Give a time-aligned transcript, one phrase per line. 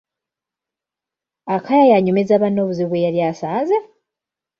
[1.55, 3.77] Akaya yanyumiza banne obuzibu bwe yali asanze!